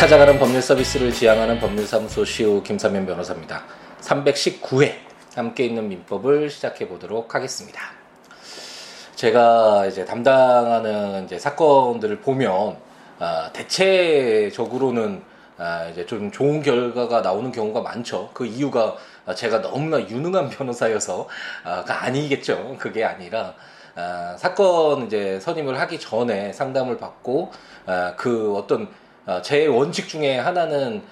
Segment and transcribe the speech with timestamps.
[0.00, 3.64] 찾아가는 법률 서비스를 지향하는 법률사무소 시우 김사면 변호사입니다.
[4.00, 4.94] 319회
[5.34, 7.82] 함께 있는 민법을 시작해 보도록 하겠습니다.
[9.14, 12.78] 제가 이제 담당하는 이제 사건들을 보면
[13.18, 15.22] 아, 대체적으로는
[15.58, 18.30] 아, 이제 좀 좋은 결과가 나오는 경우가 많죠.
[18.32, 18.96] 그 이유가
[19.36, 22.76] 제가 너무나 유능한 변호사여서가 아니겠죠.
[22.78, 23.52] 그게 아니라
[23.96, 27.52] 아, 사건 이제 선임을 하기 전에 상담을 받고
[27.84, 28.88] 아, 그 어떤 아,
[29.42, 31.02] 제 원칙 중에 하나는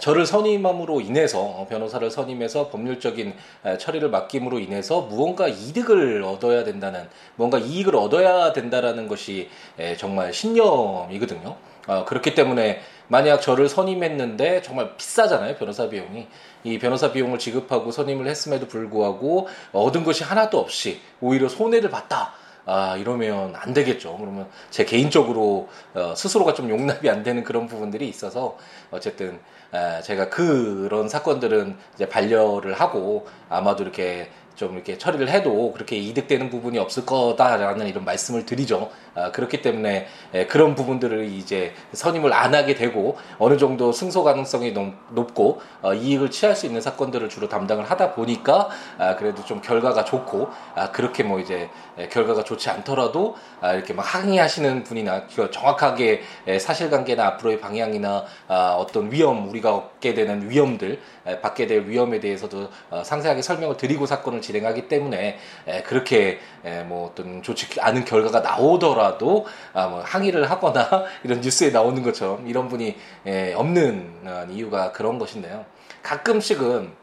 [0.00, 3.34] 저를 선임함으로 인해서 어, 변호사를 선임해서 법률적인
[3.78, 9.48] 처리를 맡김으로 인해서 무언가 이득을 얻어야 된다는 무언가 이익을 얻어야 된다라는 것이
[9.96, 11.56] 정말 신념이거든요.
[11.86, 16.28] 어, 그렇기 때문에 만약 저를 선임했는데 정말 비싸잖아요 변호사 비용이
[16.64, 22.34] 이 변호사 비용을 지급하고 선임을 했음에도 불구하고 얻은 것이 하나도 없이 오히려 손해를 봤다.
[22.64, 24.16] 아 이러면 안 되겠죠.
[24.18, 28.56] 그러면 제 개인적으로 어, 스스로가 좀 용납이 안 되는 그런 부분들이 있어서
[28.90, 29.40] 어쨌든
[29.74, 36.50] 에, 제가 그런 사건들은 이제 반려를 하고 아마도 이렇게 좀 이렇게 처리를 해도 그렇게 이득되는
[36.50, 38.90] 부분이 없을 거다라는 이런 말씀을 드리죠.
[39.14, 44.72] 아, 그렇기 때문에 에, 그런 부분들을 이제 선임을 안 하게 되고 어느 정도 승소 가능성이
[44.72, 49.62] 높, 고 어, 이익을 취할 수 있는 사건들을 주로 담당을 하다 보니까 아, 그래도 좀
[49.62, 55.26] 결과가 좋고 아, 그렇게 뭐 이제 에, 결과가 좋지 않더라도 아, 이렇게 막 항의하시는 분이나
[55.50, 61.86] 정확하게 에, 사실관계나 앞으로의 방향이나 아, 어떤 위험 우리가 얻게 되는 위험들 에, 받게 될
[61.86, 67.80] 위험에 대해서도 어, 상세하게 설명을 드리고 사건을 진행하기 때문에 에, 그렇게 에, 뭐 어떤 좋지
[67.80, 74.20] 않은 결과가 나오더라도 아, 뭐 항의를 하거나 이런 뉴스에 나오는 것처럼 이런 분이 에, 없는
[74.24, 75.64] 어, 이유가 그런 것인데요.
[76.02, 77.02] 가끔씩은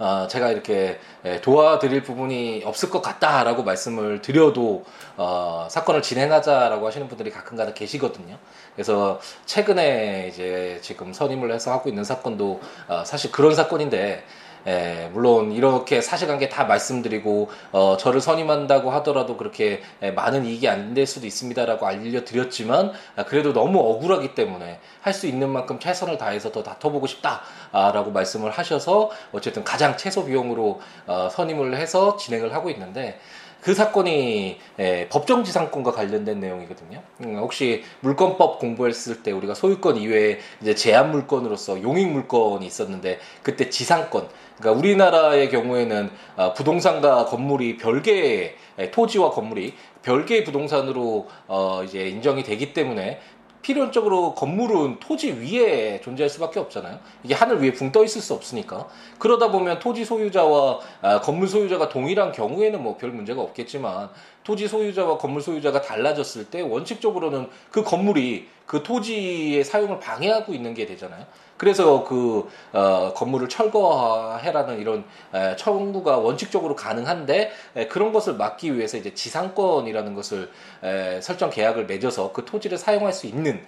[0.00, 0.98] 어, 제가 이렇게
[1.42, 4.86] 도와드릴 부분이 없을 것 같다라고 말씀을 드려도
[5.18, 8.38] 어, 사건을 진행하자라고 하시는 분들이 가끔가다 계시거든요.
[8.74, 14.24] 그래서 최근에 이제 지금 선임을 해서 하고 있는 사건도 어, 사실 그런 사건인데
[14.66, 20.94] 예, 물론 이렇게 사실관계 다 말씀드리고 어, 저를 선임한다고 하더라도 그렇게 예, 많은 이익이 안
[20.94, 26.52] 될 수도 있습니다라고 알려드렸지만 아, 그래도 너무 억울하기 때문에 할 수 있는 만큼 최선을 다해서
[26.52, 33.18] 더 다퉈보고 싶다라고 말씀을 하셔서 어쨌든 가장 최소 비용으로 어, 선임을 해서 진행을 하고 있는데
[33.60, 37.02] 그 사건이 예, 법정지상권과 관련된 내용이거든요.
[37.24, 43.68] 음, 혹시 물권법 공부했을 때 우리가 소유권 이외에 이제 제한 물건으로서 용익 물건이 있었는데 그때
[43.68, 44.28] 지상권
[44.58, 52.42] 그러니까 우리나라의 경우에는 어, 부동산과 건물이 별개의 예, 토지와 건물이 별개의 부동산으로 어 이제 인정이
[52.42, 53.20] 되기 때문에
[53.62, 56.98] 필연적으로 건물은 토지 위에 존재할 수밖에 없잖아요.
[57.24, 58.88] 이게 하늘 위에 붕 떠 있을 수 없으니까.
[59.18, 64.10] 그러다 보면 토지 소유자와 아, 건물 소유자가 동일한 경우에는 뭐 별 문제가 없겠지만
[64.44, 70.86] 토지 소유자와 건물 소유자가 달라졌을 때 원칙적으로는 그 건물이 그 토지의 사용을 방해하고 있는 게
[70.86, 71.26] 되잖아요.
[71.56, 75.04] 그래서 그 어, 건물을 철거해라는 이런
[75.34, 80.52] 에, 청구가 원칙적으로 가능한데 에, 그런 것을 막기 위해서 이제 지상권이라는 것을
[80.84, 83.60] 에, 설정 계약을 맺어서 그 토지를 사용할 수 있는 에,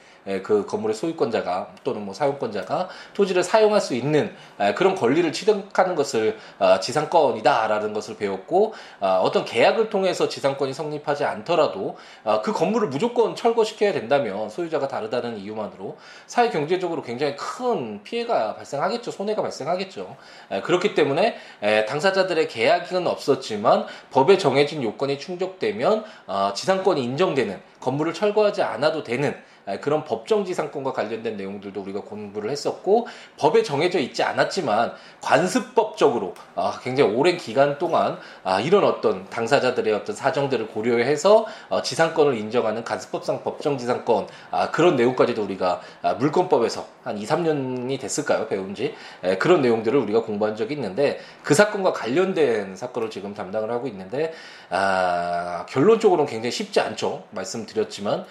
[0.42, 6.38] 그 건물의 소유권자가 또는 뭐 사용권자가 토지를 사용할 수 있는 에, 그런 권리를 취득하는 것을
[6.58, 13.34] 어, 지상권이다라는 것을 배웠고 어, 어떤 계약을 통해서 지상권이 성립하지 않더라도 어, 그 건물을 무조건
[13.34, 15.96] 철거시켜야 된다면 소유자가 다르다는 이유만으로
[16.26, 19.10] 사회 경제적으로 굉장히 큰 피해가 발생하겠죠.
[19.10, 20.16] 손해가 발생하겠죠.
[20.64, 21.36] 그렇기 때문에
[21.88, 29.34] 당사자들의 계약은 없었지만 법에 정해진 요건이 충족되면 어, 지상권이 인정되는 건물을 철거하지 않아도 되는
[29.80, 33.06] 그런 법정지상권과 관련된 내용들도 우리가 공부를 했었고
[33.38, 40.16] 법에 정해져 있지 않았지만 관습법적으로 아, 굉장히 오랜 기간 동안 아, 이런 어떤 당사자들의 어떤
[40.16, 45.80] 사정들을 고려해서 어, 지상권을 인정하는 관습법상 법정지상권 아, 그런 내용까지도 우리가
[46.18, 48.46] 물권법에서 한 2, 3년이 됐을까요?
[48.46, 48.94] 배운 지?
[49.38, 54.32] 그런 내용들을 우리가 공부한 적이 있는데 그 사건과 관련된 사건을 지금 담당을 하고 있는데
[55.68, 57.24] 결론적으로는 굉장히 쉽지 않죠.
[57.30, 58.24] 말씀드렸지만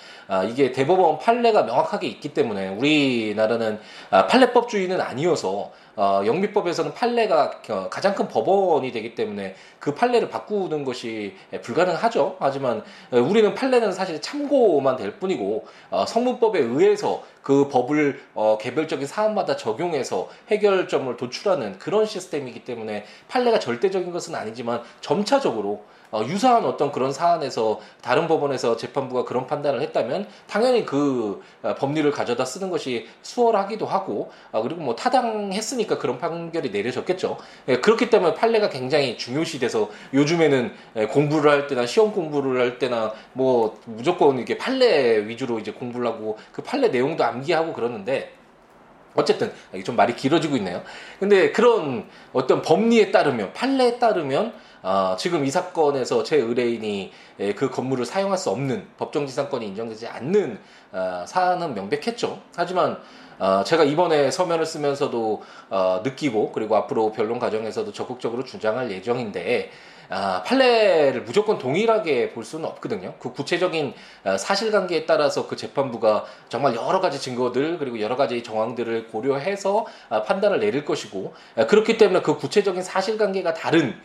[0.49, 3.79] 이게 대법원 판례가 명확하게 있기 때문에 우리나라는
[4.09, 11.35] 아, 판례법주의는 아니어서 어, 영미법에서는 판례가 가장 큰 법원이 되기 때문에 그 판례를 바꾸는 것이
[11.61, 12.37] 불가능하죠.
[12.39, 19.57] 하지만 우리는 판례는 사실 참고만 될 뿐이고 어, 성문법에 의해서 그 법을 어, 개별적인 사안마다
[19.57, 27.13] 적용해서 해결점을 도출하는 그런 시스템이기 때문에 판례가 절대적인 것은 아니지만 점차적으로 어, 유사한 어떤 그런
[27.13, 33.85] 사안에서 다른 법원에서 재판부가 그런 판단을 했다면 당연히 그 어, 법률을 가져다 쓰는 것이 수월하기도
[33.85, 37.37] 하고 어, 그리고 뭐 타당했으니 했으니까 그런 판결이 내려졌겠죠.
[37.67, 43.13] 예, 그렇기 때문에 판례가 굉장히 중요시돼서 요즘에는 예, 공부를 할 때나 시험 공부를 할 때나
[43.33, 48.33] 뭐 무조건 이게 판례 위주로 이제 공부를 하고 그 판례 내용도 암기하고 그러는데
[49.13, 49.51] 어쨌든
[49.83, 50.81] 좀 말이 길어지고 있네요.
[51.19, 57.69] 근데 그런 어떤 법리에 따르면 판례에 따르면 어, 지금 이 사건에서 제 의뢰인이 예, 그
[57.69, 60.59] 건물을 사용할 수 없는 법정지상권이 인정되지 않는
[60.91, 62.41] 어, 사안은 명백했죠.
[62.55, 62.99] 하지만
[63.41, 65.41] 어, 제가 이번에 서면을 쓰면서도
[65.71, 69.71] 어, 느끼고 그리고 앞으로 변론 과정에서도 적극적으로 주장할 예정인데
[70.09, 73.15] 아, 판례를 무조건 동일하게 볼 수는 없거든요.
[73.17, 73.95] 그 구체적인
[74.25, 80.21] 어, 사실관계에 따라서 그 재판부가 정말 여러 가지 증거들 그리고 여러 가지 정황들을 고려해서 아,
[80.21, 83.99] 판단을 내릴 것이고 아, 그렇기 때문에 그 구체적인 사실관계가 다른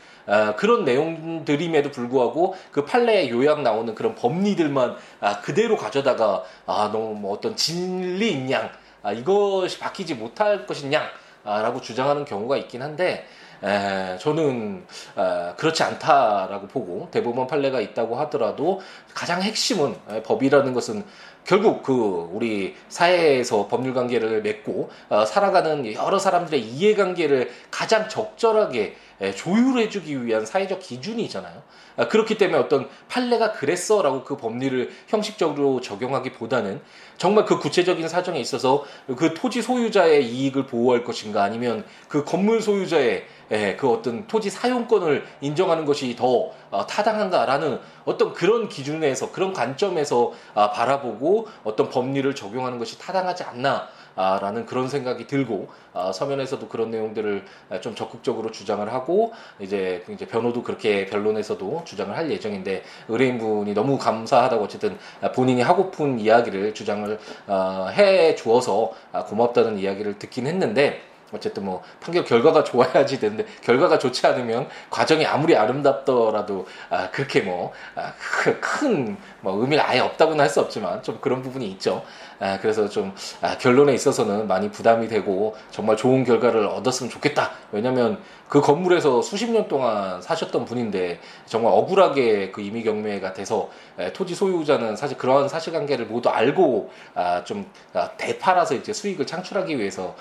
[0.56, 4.96] 그런 내용들임에도 불구하고 그 판례에 요약 나오는 그런 법리들만
[5.42, 8.70] 그대로 가져다가 아 너무 뭐 어떤 진리인 양
[9.14, 13.26] 이것이 바뀌지 못할 것이냐라고 주장하는 경우가 있긴 한데
[13.62, 14.84] 에, 저는
[15.16, 18.80] 에, 그렇지 않다라고 보고 대법원 판례가 있다고 하더라도
[19.14, 21.04] 가장 핵심은 에, 법이라는 것은
[21.46, 29.32] 결국 그 우리 사회에서 법률 관계를 맺고 어, 살아가는 여러 사람들의 이해관계를 가장 적절하게 예,
[29.32, 31.62] 조율해주기 위한 사회적 기준이잖아요.
[31.96, 36.82] 아, 그렇기 때문에 어떤 판례가 그랬어라고 그 법리를 형식적으로 적용하기보다는
[37.16, 38.84] 정말 그 구체적인 사정에 있어서
[39.16, 45.24] 그 토지 소유자의 이익을 보호할 것인가 아니면 그 건물 소유자의 예, 그 어떤 토지 사용권을
[45.40, 52.78] 인정하는 것이 더 어, 타당한가라는 어떤 그런 기준에서 그런 관점에서 아, 바라보고 어떤 법리를 적용하는
[52.78, 57.44] 것이 타당하지 않나 라는 그런 생각이 들고 아, 서면에서도 그런 내용들을
[57.82, 64.64] 좀 적극적으로 주장을 하고 이제 이제 변호도 그렇게 변론에서도 주장을 할 예정인데 의뢰인분이 너무 감사하다고
[64.64, 64.98] 어쨌든
[65.34, 71.02] 본인이 하고픈 이야기를 주장을 어, 해 주어서 아, 고맙다는 이야기를 듣긴 했는데
[71.36, 77.70] 어쨌든 뭐 판결 결과가 좋아야지 되는데 결과가 좋지 않으면 과정이 아무리 아름답더라도 아 그렇게 뭐큰뭐
[77.96, 82.02] 아, 뭐 의미가 아예 없다고는 할 수 없지만 좀 그런 부분이 있죠.
[82.38, 87.52] 아 그래서 좀 아, 결론에 있어서는 많이 부담이 되고 정말 좋은 결과를 얻었으면 좋겠다.
[87.72, 88.18] 왜냐면
[88.48, 93.70] 그 건물에서 수십 년 동안 사셨던 분인데 정말 억울하게 그 임의 경매가 돼서
[94.12, 100.14] 토지 소유자는 사실 그러한 사실관계를 모두 알고 아, 좀 아, 대팔아서 이제 수익을 창출하기 위해서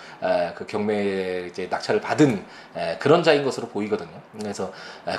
[0.56, 2.44] 그 경매 이제 낙찰을 받은
[3.00, 4.10] 그런 자인 것으로 보이거든요.
[4.40, 4.72] 그래서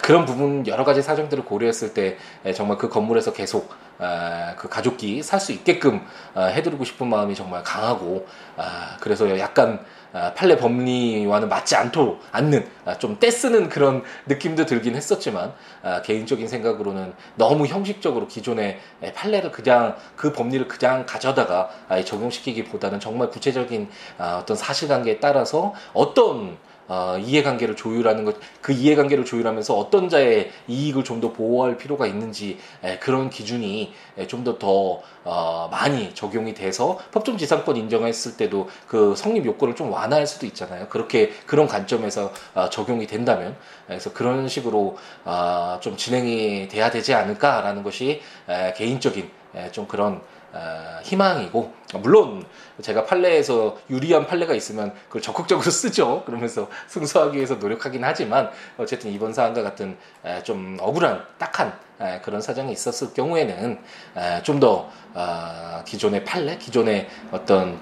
[0.03, 2.17] 그런 부분 여러 가지 사정들을 고려했을 때
[2.55, 3.71] 정말 그 건물에서 계속
[4.57, 6.01] 그 가족이 살수 있게끔
[6.35, 8.27] 어, 해드리고 싶은 마음이 정말 강하고
[9.01, 9.85] 그래서 약간
[10.17, 15.53] 아, 판례 법리와는 맞지 않도 않는 아, 좀 떼쓰는 그런 느낌도 들긴 했었지만
[15.83, 18.79] 아, 개인적인 생각으로는 너무 형식적으로 기존의
[19.15, 21.69] 판례를 그냥 그 법리를 그냥 가져다가
[22.05, 26.57] 적용시키기보다는 정말 구체적인 어떤 사실관계에 따라서 어떤
[26.89, 32.59] 어, 이해관계를 조율하는 것, 그 이해관계를 조율하면서 어떤 자의 이익을 좀 더 보호할 필요가 있는지
[32.85, 33.95] 에, 그런 기준이
[34.29, 39.91] 좀 더더 더, 어, 많이 적용이 돼서 법정 지상권 인정했을 때도 그 성립 요건을 좀
[39.93, 40.89] 완화할 수도 있잖아요.
[40.89, 43.57] 그렇게 그런 관점에서 어, 적용이 된다면
[43.87, 50.17] 그래서 그런 식으로 어, 좀 진행이 돼야 되지 않을까라는 것이 에, 개인적인 에, 좀 그런
[50.17, 50.21] 어,
[51.03, 51.73] 희망이고
[52.03, 52.45] 물론
[52.83, 56.25] 제가 판례에서 유리한 판례가 있으면 그걸 적극적으로 쓰죠.
[56.25, 59.97] 그러면서 승소하기 위해서 노력하긴 하지만 어쨌든 이번 사안과 같은
[60.43, 61.73] 좀 억울한 딱한
[62.23, 63.79] 그런 사정이 있었을 경우에는
[64.43, 67.81] 좀더 어, 기존의 판례, 기존의 어떤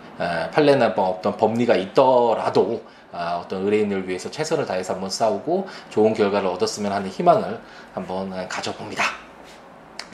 [0.53, 2.83] 판례나 뭐 어떤 법리가 있더라도
[3.17, 7.61] 아, 어떤 의뢰인을 위해서 최선을 다해서 한번 싸우고 좋은 결과를 얻었으면 하는 희망을
[7.95, 9.05] 한번 가져봅니다.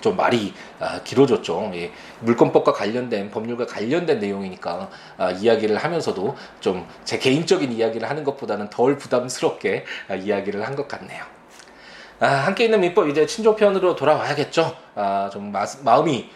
[0.01, 1.71] 좀 말이 아, 길어졌죠.
[1.75, 8.71] 예, 물권법과 관련된 법률과 관련된 내용이니까 아, 이야기를 하면서도 좀 제 개인적인 이야기를 하는 것보다는
[8.71, 11.25] 덜 부담스럽게 아, 이야기를 한 것 같네요.
[12.21, 14.77] 아, 함께 있는 민법 이제 친족편으로 돌아와야겠죠.
[14.95, 15.65] 아, 좀 마,
[16.01, 16.31] 음이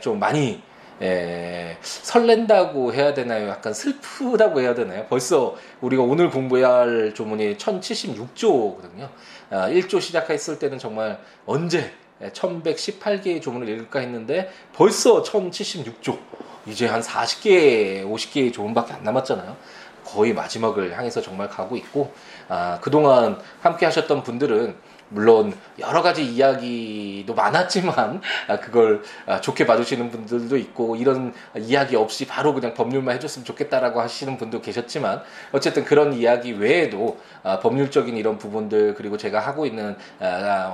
[0.00, 0.62] 좀 많이
[1.02, 3.48] 에, 설렌다고 해야 되나요?
[3.48, 5.04] 약간 슬프다고 해야 되나요?
[5.10, 9.08] 벌써 우리가 오늘 공부해야 할 조문이 1076조거든요.
[9.50, 11.92] 아, 1조 시작했을 때는 정말 언제
[12.22, 16.18] 1118개의 조문을 읽을까 했는데 벌써 1076조.
[16.66, 19.56] 이제 한 40개, 50개의 조문밖에 안 남았잖아요.
[20.04, 22.12] 거의 마지막을 향해서 정말 가고 있고,
[22.48, 24.76] 아, 그동안 함께 하셨던 분들은
[25.08, 32.26] 물론 여러 가지 이야기도 많았지만 아, 그걸 아, 좋게 봐주시는 분들도 있고 이런 이야기 없이
[32.26, 35.22] 바로 그냥 법률만 해줬으면 좋겠다라고 하시는 분도 계셨지만
[35.52, 39.96] 어쨌든 그런 이야기 외에도 아, 법률적인 이런 부분들 그리고 제가 하고 있는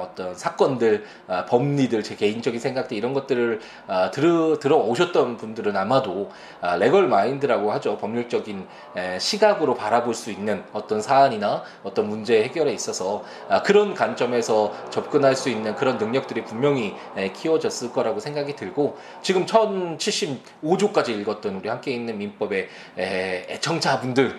[0.00, 1.04] 어떤 사건들
[1.48, 3.60] 법리들 제 개인적인 생각들 이런 것들을
[4.12, 6.30] 들어 들어오셨던 분들은 아마도
[6.78, 7.98] 레걸 마인드라고 하죠.
[7.98, 8.66] 법률적인
[9.18, 13.24] 시각으로 바라볼 수 있는 어떤 사안이나 어떤 문제 해결에 있어서
[13.64, 16.94] 그런 관점 에서 접근할 수 있는 그런 능력들이 분명히
[17.34, 24.36] 키워졌을 거라고 생각이 들고 지금 1075조까지 읽었던 우리 함께 있는 민법의 애청자분들은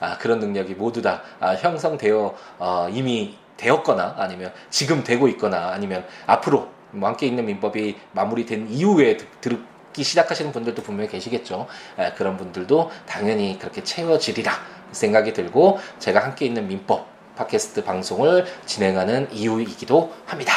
[0.00, 6.06] 아, 그런 능력이 모두 다 아, 형성되어 어, 이미 되었거나 아니면 지금 되고 있거나 아니면
[6.26, 11.66] 앞으로 뭐 함께 있는 민법이 마무리된 이후에 듣기 시작하시는 분들도 분명히 계시겠죠.
[12.16, 14.52] 그런 분들도 당연히 그렇게 채워지리라
[14.92, 20.52] 생각이 들고 제가 함께 있는 민법 팟캐스트 방송을 진행하는 이유이기도 합니다.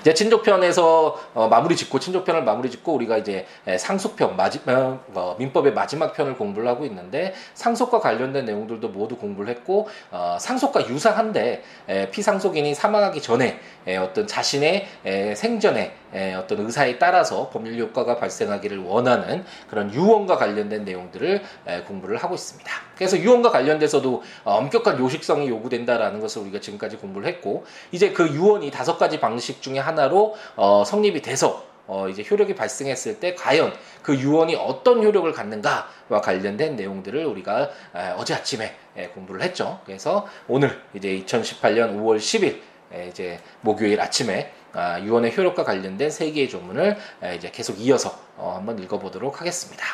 [0.00, 3.46] 이제 친족편에서 어, 마무리 짓고 친족편을 마무리 짓고 우리가 이제
[3.78, 9.88] 상속편 마지막 어, 민법의 마지막 편을 공부를 하고 있는데 상속과 관련된 내용들도 모두 공부를 했고
[10.10, 15.92] 어, 상속과 유사한데 에, 피상속인이 사망하기 전에 에, 어떤 자신의 에, 생전에 에,
[16.38, 22.70] 어떤 의사에 따라서 법률 효과가 발생하기를 원하는 그런 유언과 관련된 내용들을 에, 공부를 하고 있습니다.
[22.96, 28.70] 그래서 유언과 관련돼서도 어, 엄격한 요식성이 요구된다라는 것을 우리가 지금까지 공부를 했고 이제 그 유언이
[28.70, 34.14] 다섯 가지 방식 중에 하나로 어, 성립이 돼서 어, 이제 효력이 발생했을 때 과연 그
[34.14, 39.80] 유언이 어떤 효력을 갖는가와 관련된 내용들을 우리가 에, 어제 아침에 에, 공부를 했죠.
[39.86, 42.60] 그래서 오늘 이제 2018년 5월 10일
[42.92, 48.18] 에, 이제 목요일 아침에 아, 유언의 효력과 관련된 세 개의 조문을 에, 이제 계속 이어서
[48.36, 49.84] 어, 한번 읽어보도록 하겠습니다.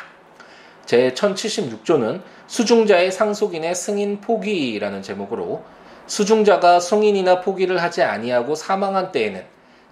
[0.85, 5.63] 제 1076조는 수중자의 상속인의 승인 포기라는 제목으로
[6.05, 9.43] 수중자가 승인이나 포기를 하지 아니하고 사망한 때에는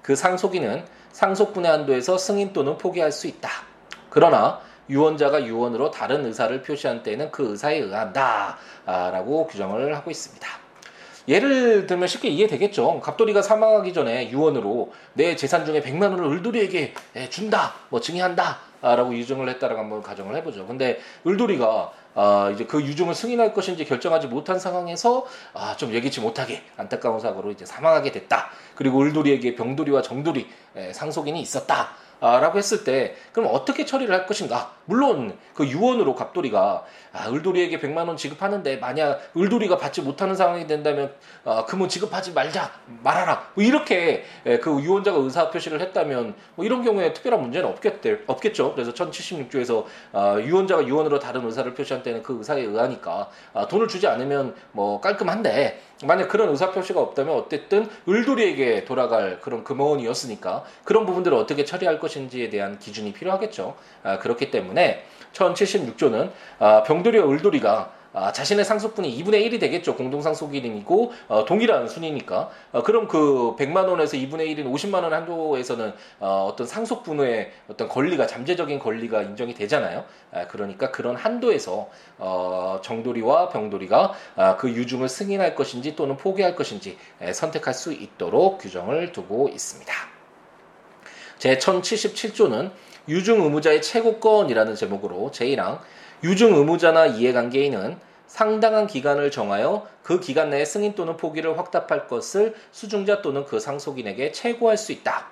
[0.01, 3.49] 그 상속인은 상속분의 한도에서 승인 또는 포기할 수 있다.
[4.09, 8.57] 그러나 유언자가 유언으로 다른 의사를 표시한 때에는 그 의사에 의한다.
[8.85, 10.64] 라고 규정을 하고 있습니다.
[11.27, 12.99] 예를 들면 쉽게 이해되겠죠.
[13.01, 16.93] 갑돌이가 사망하기 전에 유언으로 내 재산 중에 100만 원을 을돌이에게
[17.29, 17.73] 준다.
[17.89, 18.59] 뭐 증여한다.
[18.81, 20.67] 라고 유증을 했다라고 한번 가정을 해보죠.
[20.67, 26.61] 근데 을돌이가 아, 이제 그 유증을 승인할 것인지 결정하지 못한 상황에서 아, 좀 예기치 못하게
[26.77, 28.49] 안타까운 사고로 이제 사망하게 됐다.
[28.75, 30.47] 그리고 을돌이에게 병돌이와 정돌이
[30.93, 31.89] 상속인이 있었다.
[32.19, 34.73] 아, 라고 했을 때 그럼 어떻게 처리를 할 것인가?
[34.85, 41.13] 물론 그 유언으로 갑돌이가 아, 을돌이에게 100만 원 지급하는데 만약 을돌이가 받지 못하는 상황이 된다면
[41.43, 42.71] 아, 그러면 지급하지 말자
[43.03, 48.19] 말아라 뭐 이렇게 에, 그 유언자가 의사 표시를 했다면 뭐 이런 경우에 특별한 문제는 없겠대,
[48.27, 48.73] 없겠죠.
[48.73, 54.07] 그래서 1076조에서 아, 유언자가 유언으로 다른 의사를 표시한 때는 그 의사에 의하니까 아, 돈을 주지
[54.07, 61.37] 않으면 뭐 깔끔한데 만약 그런 의사 표시가 없다면 어쨌든 을돌이에게 돌아갈 그런 금원이었으니까 그런 부분들을
[61.37, 63.75] 어떻게 처리할 것 인지에 대한 기준이 필요하겠죠.
[64.03, 69.97] 아, 그렇기 때문에 1076조는 아, 병돌이와 을돌이가 아, 자신의 상속분이 2분의 1이 되겠죠.
[69.97, 72.49] 공동상속인이고 어, 동일한 순이니까.
[72.71, 78.25] 어, 그럼 그 100만 원에서 2분의 1인 50만 원 한도에서는 어, 어떤 상속분의 어떤 권리가
[78.25, 80.05] 잠재적인 권리가 인정이 되잖아요.
[80.31, 86.97] 아, 그러니까 그런 한도에서 어, 정돌이와 병돌이가 아, 그 유증을 승인할 것인지 또는 포기할 것인지
[87.19, 90.14] 에, 선택할 수 있도록 규정을 두고 있습니다.
[91.37, 92.71] 제 1077조는
[93.07, 95.79] 유증 의무자의 최고권이라는 제목으로 제1항
[96.23, 103.21] 유증 의무자나 이해관계인은 상당한 기간을 정하여 그 기간 내에 승인 또는 포기를 확답할 것을 수중자
[103.21, 105.27] 또는 그 상속인에게 최고할 수 있다.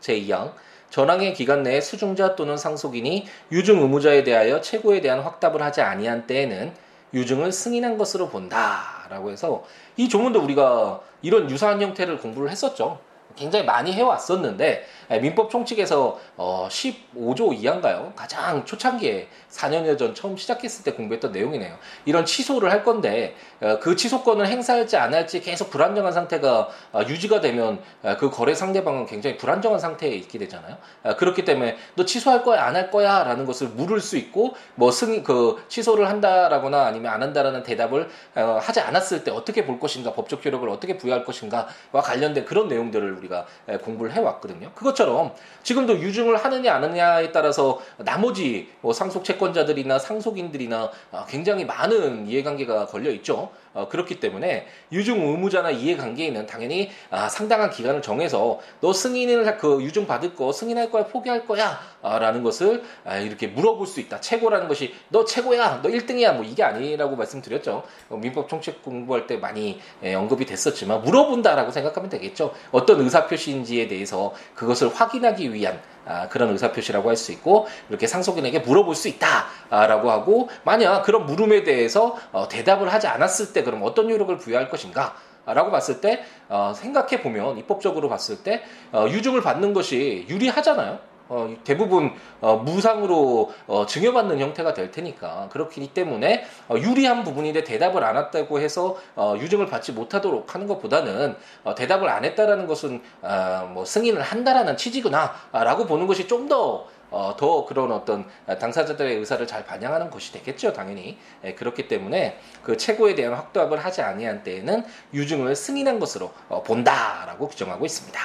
[0.00, 0.52] 제2항
[0.90, 6.72] 전항의 기간 내에 수중자 또는 상속인이 유증 의무자에 대하여 최고에 대한 확답을 하지 아니한 때에는
[7.12, 9.64] 유증을 승인한 것으로 본다라고 해서
[9.96, 12.98] 이 조문도 우리가 이런 유사한 형태를 공부를 했었죠.
[13.36, 18.12] 굉장히 많이 해왔었는데 예, 민법 총칙에서 어 15조 이하인가요?
[18.16, 21.76] 가장 초창기에 4년여 전 처음 시작했을 때 공부했던 내용이네요.
[22.04, 27.40] 이런 취소를 할 건데 어, 그 취소권을 행사할지 안 할지 계속 불안정한 상태가 어, 유지가
[27.40, 30.76] 되면 어, 그 거래 상대방은 굉장히 불안정한 상태에 있게 되잖아요.
[31.16, 35.64] 그렇기 때문에 너 취소할 거야 안 할 거야라는 것을 물을 수 있고 뭐 승 그
[35.68, 40.96] 취소를 한다라거나 아니면 안 한다라는 대답을 하지 않았을 때 어떻게 볼 것인가 법적 효력을 어떻게
[40.96, 41.66] 부여할 것인가와
[42.02, 43.46] 관련된 그런 내용들을 우리가
[43.84, 44.70] 공부를 해왔거든요.
[44.74, 45.30] 그것 처럼
[45.62, 50.90] 지금도 유증을 하느냐 안 하느냐에 따라서 나머지 뭐 상속 채권자들이나 상속인들이나
[51.28, 53.50] 굉장히 많은 이해관계가 걸려 있죠.
[53.74, 60.06] 어, 그렇기 때문에 유증 의무자나 이해관계인은 당연히 아, 상당한 기간을 정해서 너 승인을 그 유증
[60.06, 64.20] 받을 거 승인할 거야 포기할 거야 아, 라는 것을 아, 이렇게 물어볼 수 있다.
[64.20, 67.82] 최고라는 것이 너 최고야 너 1등이야 뭐 이게 아니라고 말씀드렸죠.
[68.08, 72.54] 어, 민법 총칙 공부할 때 많이 예, 언급이 됐었지만 물어본다라고 생각하면 되겠죠.
[72.72, 75.97] 어떤 의사표시인지에 대해서 그것을 확인하기 위한 아,
[76.30, 82.16] 그런 의사표시라고 할 수 있고 이렇게 상속인에게 물어볼 수 있다라고 하고 만약 그런 물음에 대해서
[82.32, 87.22] 어, 대답을 하지 않았을 때 그럼 어떤 요력을 부여할 것인가 라고 봤을 때 어, 생각해
[87.22, 88.62] 보면 입법적으로 봤을 때
[88.92, 91.07] 어, 유증을 받는 것이 유리하잖아요.
[91.28, 98.04] 어, 대부분 어, 무상으로 어, 증여받는 형태가 될 테니까 그렇기 때문에 어, 유리한 부분인데 대답을
[98.04, 103.70] 안 했다고 해서 어, 유증을 받지 못하도록 하는 것보다는 어, 대답을 안 했다라는 것은 어,
[103.72, 110.10] 뭐 승인을 한다라는 취지구나라고 보는 것이 좀더 어, 더 그런 어떤 당사자들의 의사를 잘 반영하는
[110.10, 111.16] 것이 되겠죠, 당연히.
[111.44, 117.48] 예, 그렇기 때문에 그 최고에 대한 확답을 하지 아니한 때에는 유증을 승인한 것으로 어, 본다라고
[117.48, 118.20] 규정하고 있습니다.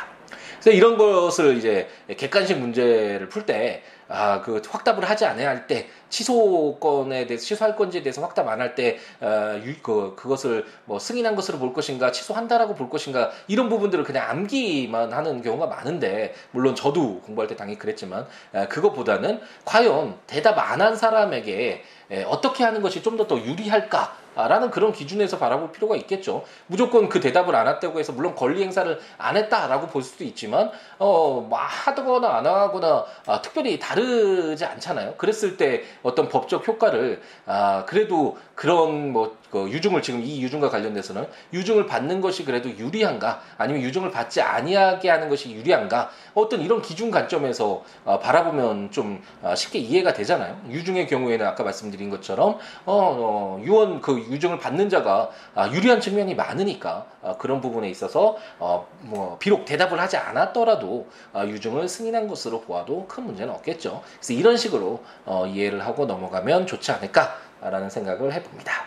[0.63, 5.89] 그래서 이런 것을 이제 객관식 문제를 풀 때, 아, 그 확답을 하지 않아야 할 때,
[6.13, 11.35] 취소권에 대해서, 취소할 건지에 대해서 확답 안 할 때, 어, 유, 그, 그것을 뭐 승인한
[11.35, 17.19] 것으로 볼 것인가, 취소한다라고 볼 것인가, 이런 부분들을 그냥 암기만 하는 경우가 많은데, 물론 저도
[17.21, 23.01] 공부할 때 당연히 그랬지만, 에, 그것보다는 과연 대답 안 한 사람에게 에, 어떻게 하는 것이
[23.01, 24.17] 좀 더 더 유리할까?
[24.35, 26.43] 라는 그런 기준에서 바라볼 필요가 있겠죠.
[26.65, 31.51] 무조건 그 대답을 안 했다고 해서 물론 권리 행사를 안 했다라고 볼 수도 있지만 어뭐
[31.55, 35.13] 하거나 안 하거나 아, 특별히 다르지 않잖아요.
[35.17, 41.27] 그랬을 때 어떤 법적 효과를 아 그래도 그런 뭐 그 유증을 지금 이 유증과 관련돼서는
[41.53, 47.11] 유증을 받는 것이 그래도 유리한가 아니면 유증을 받지 아니하게 하는 것이 유리한가 어떤 이런 기준
[47.11, 50.59] 관점에서 어, 바라보면 좀 어, 쉽게 이해가 되잖아요.
[50.71, 56.33] 유증의 경우에는 아까 말씀드린 것처럼 어, 어 유언 그 유증을 받는 자가 아, 유리한 측면이
[56.33, 62.61] 많으니까 아, 그런 부분에 있어서 어, 뭐 비록 대답을 하지 않았더라도 아, 유증을 승인한 것으로
[62.61, 64.01] 보아도 큰 문제는 없겠죠.
[64.15, 67.37] 그래서 이런 식으로 어, 이해를 하고 넘어가면 좋지 않을까
[67.69, 68.85] 라는 생각을 해봅니다.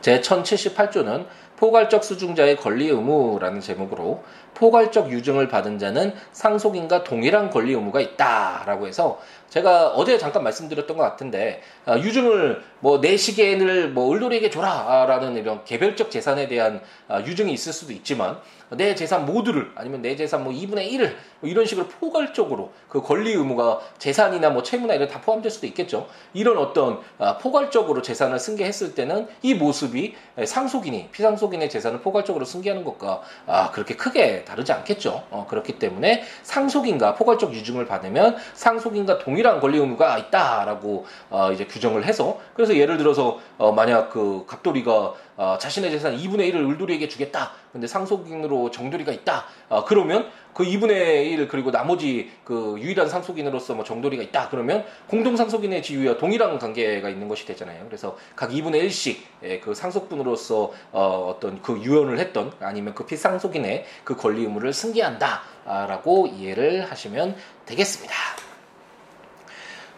[0.00, 1.26] 제 1078조는
[1.58, 4.22] 포괄적 수중자의 권리 의무라는 제목으로
[4.54, 11.02] 포괄적 유증을 받은 자는 상속인과 동일한 권리 의무가 있다라고 해서 제가 어제 잠깐 말씀드렸던 것
[11.02, 17.52] 같은데 어, 유증을 뭐 내 시계를 뭐 을돌이에게 줘라라는 이런 개별적 재산에 대한 어, 유증이
[17.52, 18.38] 있을 수도 있지만
[18.70, 23.32] 내 재산 모두를 아니면 내 재산 뭐 2분의 1을 뭐 이런 식으로 포괄적으로 그 권리
[23.32, 26.06] 의무가 재산이나 뭐 채무나 이런 다 포함될 수도 있겠죠.
[26.34, 32.84] 이런 어떤 어, 포괄적으로 재산을 승계했을 때는 이 모습이 상속인이 피상속 인의 재산을 포괄적으로 승계하는
[32.84, 35.24] 것과 아, 그렇게 크게 다르지 않겠죠.
[35.30, 42.04] 어, 그렇기 때문에 상속인과 포괄적 유증을 받으면 상속인과 동일한 권리 의무가 있다라고 어, 이제 규정을
[42.04, 47.52] 해서 그래서 예를 들어서 어, 만약 그 갑돌이가 어, 자신의 재산 2분의 1을 을돌이에게 주겠다.
[47.72, 49.46] 근데 상속인으로 정돌이가 있다.
[49.68, 54.48] 어, 그러면 그 2분의 1 그리고 나머지 그 유일한 상속인으로서 뭐 정돌이가 있다.
[54.48, 57.84] 그러면 공동 상속인의 지위와 동일한 관계가 있는 것이 되잖아요.
[57.86, 63.84] 그래서 각 2분의 1씩 예, 그 상속분으로서 어, 어떤 그 유언을 했던 아니면 그 피상속인의
[64.02, 68.47] 그 권리 의무를 승계한다라고 이해를 하시면 되겠습니다.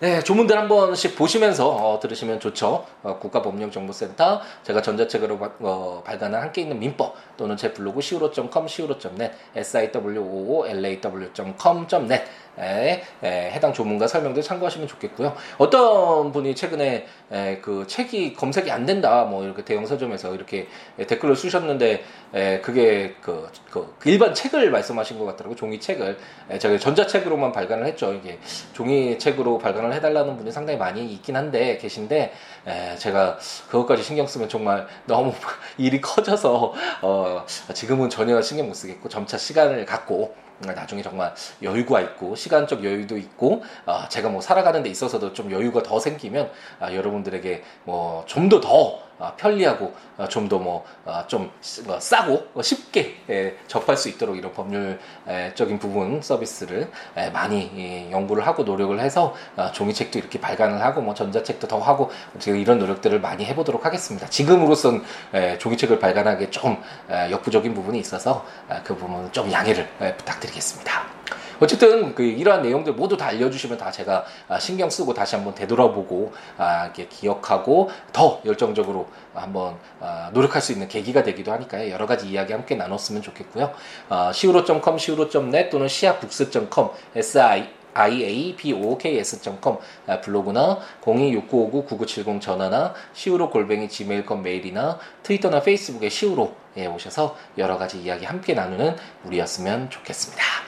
[0.00, 2.86] 네, 조문들 한 번씩 보시면서 어, 들으시면 좋죠.
[3.02, 12.24] 어, 국가법령정보센터, 제가 전자책으로 어, 발간한 함께 있는 민법 또는 제 블로그 siwo.com, siwo.net, siwoolaw.com.net
[12.58, 15.34] 해당 조문과 설명들 참고하시면 좋겠고요.
[15.58, 21.36] 어떤 분이 최근에 에, 그 책이 검색이 안 된다, 뭐 이렇게 대형 서점에서 이렇게 댓글을
[21.36, 25.56] 쓰셨는데 에, 그게 그, 그, 그 일반 책을 말씀하신 것 같더라고요.
[25.56, 26.18] 종이 책을
[26.50, 28.12] 에, 제가 전자책으로만 발간을 했죠.
[28.12, 28.38] 이게
[28.72, 32.32] 종이 책으로 발간을 해달라는 분이 상당히 많이 있긴 한데 계신데
[32.66, 33.38] 에, 제가
[33.70, 35.32] 그것까지 신경 쓰면 정말 너무
[35.78, 42.36] 일이 커져서 어, 지금은 전혀 신경 못 쓰겠고 점차 시간을 갖고 나중에 정말 여유가 있고
[42.36, 47.62] 시간적 여유도 있고 아, 제가 뭐 살아가는 데 있어서도 좀 여유가 더 생기면 아, 여러분들에게
[47.84, 54.08] 뭐 좀 더더 아, 편리하고 아, 좀더 뭐좀 아, 뭐 싸고 쉽게 예, 접할 수
[54.08, 59.34] 있도록 이런 법률적인 부분 서비스를 예, 많이 연구를 하고 노력을 해서
[59.72, 62.10] 종이책도 이렇게 발간을 하고 뭐 전자책도 더 하고
[62.46, 64.28] 이런 노력들을 많이 해보도록 하겠습니다.
[64.28, 65.04] 지금으로선
[65.34, 66.82] 예, 종이책을 발간하기에 좀
[67.30, 68.44] 역부족인 부분이 있어서
[68.84, 71.19] 그 부분은 좀 양해를 부탁드리겠습니다.
[71.60, 76.32] 어쨌든 그 이러한 내용들 모두 다 알려주시면 다 제가 아, 신경 쓰고 다시 한번 되돌아보고
[76.56, 81.90] 아, 이렇게 기억하고 더 열정적으로 한번 아, 노력할 수 있는 계기가 되기도 하니까요.
[81.90, 83.72] 여러 가지 이야기 함께 나눴으면 좋겠고요.
[84.10, 95.60] siwo.com, siwo.net 또는 siabooks.com, si iabooks.com 아, 블로그나 026959-9970 전화나 시우로 골뱅이 gmail.com 메일이나 트위터나
[95.60, 100.59] 페이스북에 시우로 예, 오셔서 여러 가지 이야기 함께 나누는 우리였으면 좋겠습니다.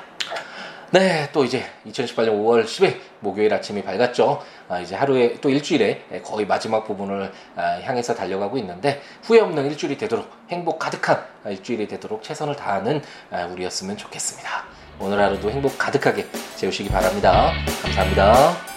[0.92, 4.42] 네, 또 이제 2018년 5월 10일 목요일 아침이 밝았죠.
[4.68, 9.96] 아, 이제 하루에 또 일주일에 거의 마지막 부분을 아, 향해서 달려가고 있는데 후회 없는 일주일이
[9.96, 13.00] 되도록 행복 가득한 일주일이 되도록 최선을 다하는
[13.30, 14.64] 아, 우리였으면 좋겠습니다.
[15.00, 16.26] 오늘 하루도 행복 가득하게
[16.56, 17.54] 재우시기 바랍니다.
[17.82, 18.71] 감사합니다.